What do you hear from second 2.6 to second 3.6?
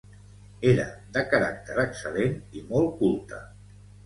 i molt culte.